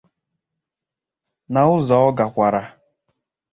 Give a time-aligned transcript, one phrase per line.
[1.51, 2.61] na ụzọ ọ gakwara.